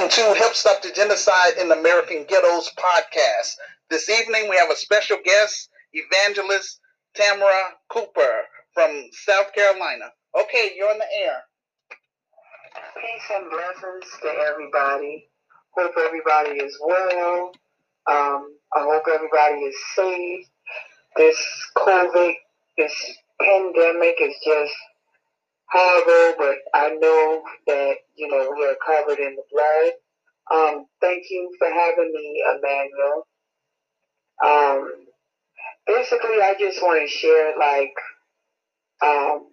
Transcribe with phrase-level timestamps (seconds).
[0.00, 3.56] Welcome to Help Stop the Genocide in American Ghettos podcast.
[3.90, 6.80] This evening we have a special guest, evangelist
[7.12, 10.06] Tamara Cooper from South Carolina.
[10.40, 11.42] Okay, you're on the air.
[12.96, 15.28] Peace and blessings to everybody.
[15.76, 17.52] Hope everybody is well.
[18.06, 20.46] Um, I hope everybody is safe.
[21.18, 21.36] This
[21.76, 22.32] COVID,
[22.78, 22.94] this
[23.38, 24.74] pandemic is just
[25.72, 29.92] horrible, but I know that, you know, we are covered in the blood.
[30.52, 33.26] Um, thank you for having me, Emmanuel.
[34.44, 34.92] Um,
[35.86, 37.94] basically, I just want to share, like,
[39.02, 39.48] um,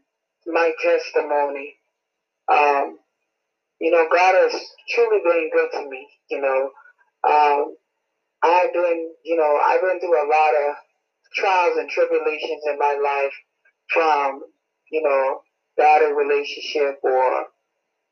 [0.48, 1.76] my testimony.
[2.52, 3.00] Um,
[3.80, 6.72] you know, God has truly been good to me, you know.
[7.30, 7.76] Um,
[8.44, 10.76] I've been, you know, I've been through a lot of
[11.36, 13.34] trials and tribulations in my life
[13.94, 14.42] from,
[14.92, 15.42] you know,
[15.78, 17.46] bad relationship or,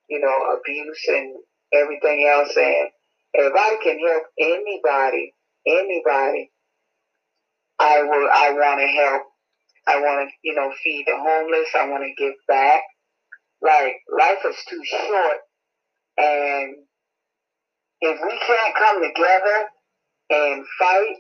[0.10, 1.36] you know, abuse and
[1.74, 2.56] everything else.
[2.56, 2.90] And
[3.34, 5.34] if I can help anybody,
[5.68, 6.52] anybody,
[7.80, 9.24] I will, I want to help.
[9.88, 11.70] I want to, you know, feed the homeless.
[11.76, 12.82] I want to give back.
[13.62, 15.38] Like, life is too short.
[16.18, 16.76] And
[18.02, 19.66] if we can't come together
[20.30, 21.16] and fight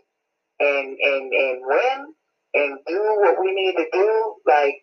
[0.59, 2.13] and, and, and win
[2.53, 4.75] and do what we need to do, like,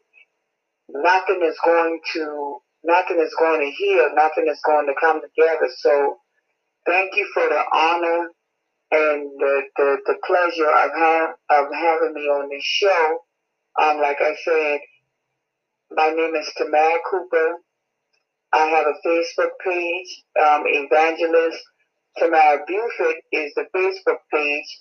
[0.88, 5.69] nothing is going to nothing is going to heal, nothing is going to come together.
[5.78, 6.16] So
[6.86, 8.28] thank you for the honor
[8.91, 13.19] and the, the, the pleasure of, ha- of having me on this show.
[13.80, 14.80] Um, like I said,
[15.92, 17.56] my name is Tamara Cooper.
[18.52, 21.58] I have a Facebook page, um, Evangelist
[22.19, 24.80] Tamara Buford is the Facebook page.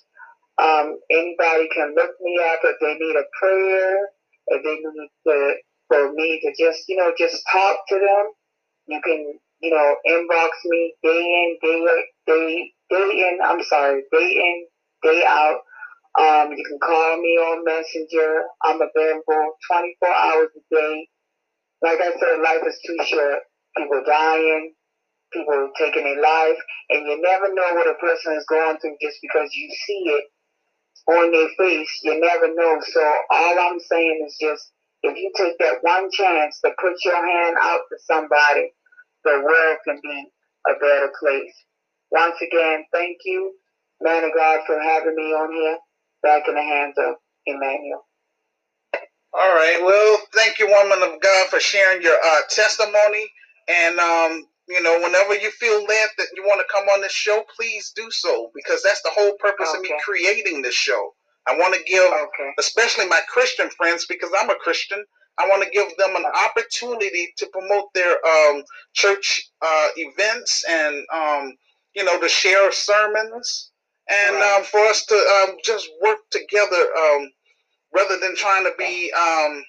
[0.58, 4.08] Um, anybody can look me up if they need a prayer,
[4.48, 5.54] if they need to
[5.92, 8.32] for me to just, you know, just talk to them.
[8.86, 11.84] You can, you know, inbox me day in, day
[12.26, 13.38] day day in.
[13.44, 14.66] I'm sorry, day in,
[15.02, 15.60] day out.
[16.18, 18.42] Um, you can call me on Messenger.
[18.64, 21.08] I'm available 24 hours a day.
[21.82, 23.40] Like I said, life is too short.
[23.76, 24.74] People dying,
[25.32, 26.58] people taking their life,
[26.90, 30.24] and you never know what a person is going through just because you see it
[31.08, 32.00] on their face.
[32.02, 32.78] You never know.
[32.82, 34.70] So all I'm saying is just
[35.02, 38.72] if you take that one chance to put your hand out to somebody,
[39.24, 40.24] the world can be
[40.68, 41.54] a better place.
[42.10, 43.52] Once again, thank you,
[44.00, 45.78] man of God, for having me on here.
[46.22, 48.06] Back in the hands of Emmanuel.
[49.34, 49.80] All right.
[49.82, 53.26] Well, thank you, woman of God, for sharing your uh, testimony.
[53.68, 57.12] And, um, you know, whenever you feel led that you want to come on this
[57.12, 59.78] show, please do so because that's the whole purpose okay.
[59.78, 61.12] of me creating this show.
[61.48, 62.50] I want to give, okay.
[62.58, 65.04] especially my Christian friends, because I'm a Christian.
[65.38, 71.04] I want to give them an opportunity to promote their um, church uh, events and,
[71.12, 71.56] um,
[71.94, 73.70] you know, to share sermons
[74.08, 74.56] and right.
[74.58, 77.30] um, for us to um, just work together um,
[77.94, 79.64] rather than trying to be, um,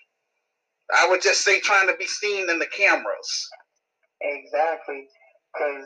[0.94, 3.50] I would just say, trying to be seen in the cameras.
[4.22, 5.08] Exactly.
[5.54, 5.86] Because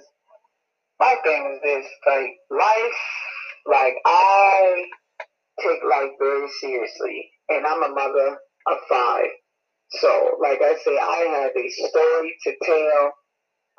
[1.00, 3.02] my thing is this like, life,
[3.66, 4.86] like, I
[5.62, 7.32] take life very seriously.
[7.50, 8.38] And I'm a mother
[8.68, 9.30] of five.
[9.92, 13.14] So, like I say, I have a story to tell.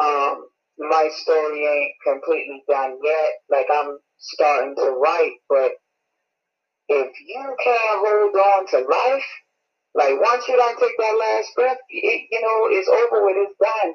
[0.00, 0.46] Um,
[0.78, 3.32] my story ain't completely done yet.
[3.50, 5.72] Like I'm starting to write, but
[6.88, 9.28] if you can't hold on to life,
[9.94, 13.58] like once you don't take that last breath, it, you know, it's over with, it's
[13.58, 13.94] done.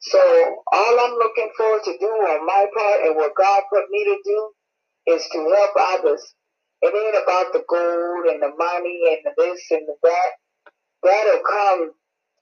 [0.00, 0.20] So
[0.72, 4.18] all I'm looking forward to do on my part and what God put me to
[4.24, 4.50] do
[5.14, 6.34] is to help others
[6.82, 10.30] it ain't about the gold and the money and the this and the that.
[11.02, 11.90] That'll come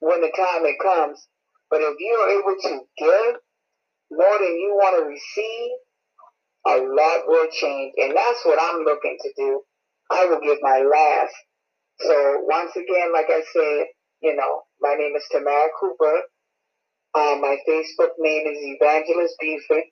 [0.01, 1.27] when the time it comes.
[1.71, 3.37] But if you're able to give
[4.11, 5.71] more than you want to receive,
[6.67, 7.95] a lot will change.
[7.99, 9.61] And that's what I'm looking to do.
[10.11, 11.35] I will give my last.
[12.01, 13.87] So once again, like I said,
[14.23, 16.23] you know, my name is Tamara Cooper.
[17.15, 19.85] Um, my Facebook name is Evangelist Buford.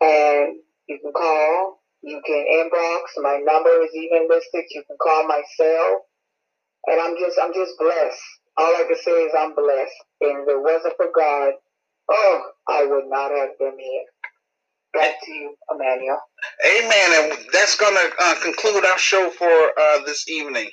[0.00, 3.00] And you can call you can inbox.
[3.22, 4.64] My number is even listed.
[4.70, 6.02] You can call my cell.
[6.88, 8.22] And I'm just, I'm just blessed.
[8.58, 9.92] All I can say is I'm blessed.
[10.22, 11.54] And if it wasn't for God,
[12.10, 14.04] oh, I would not have been here.
[14.94, 16.18] Back to you, Emmanuel.
[16.66, 17.30] Amen.
[17.32, 20.68] And that's going to uh, conclude our show for uh, this evening.